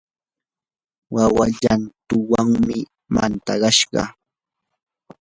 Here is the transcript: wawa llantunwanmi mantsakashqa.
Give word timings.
wawa 1.13 1.45
llantunwanmi 1.57 2.79
mantsakashqa. 3.13 4.03